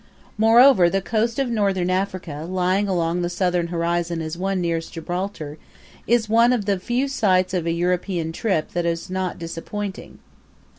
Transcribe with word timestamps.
Moreover 0.35 0.89
the 0.89 0.99
coast 0.99 1.37
of 1.37 1.51
Northern 1.51 1.91
Africa, 1.91 2.47
lying 2.49 2.87
along 2.87 3.21
the 3.21 3.29
southern 3.29 3.67
horizon 3.67 4.19
as 4.19 4.35
one 4.35 4.59
nears 4.59 4.89
Gibraltar, 4.89 5.59
is 6.07 6.27
one 6.27 6.51
of 6.51 6.65
the 6.65 6.79
few 6.79 7.07
sights 7.07 7.53
of 7.53 7.67
a 7.67 7.71
European 7.71 8.31
trip 8.31 8.71
that 8.71 8.87
are 8.87 9.13
not 9.13 9.37
disappointing. 9.37 10.17